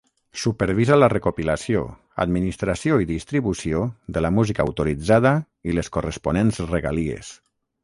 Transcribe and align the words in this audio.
Supervisa 0.43 0.95
la 1.01 1.09
recopilació, 1.13 1.83
administració 2.25 2.97
i 3.05 3.09
distribució 3.11 3.83
de 4.17 4.25
la 4.29 4.33
música 4.39 4.67
autoritzada 4.67 5.37
i 5.71 5.79
les 5.81 5.95
corresponents 5.99 6.61
regalies. 6.75 7.33